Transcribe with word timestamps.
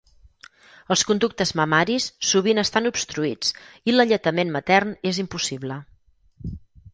Els 0.93 1.01
conductes 1.09 1.51
mamaris 1.59 2.07
sovint 2.29 2.61
estan 2.61 2.91
obstruïts 2.91 3.53
i 3.93 3.95
l'alletament 3.95 4.55
matern 4.57 4.97
és 5.13 5.21
impossible. 5.27 5.79